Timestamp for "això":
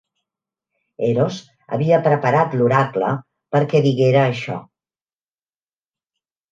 4.35-4.61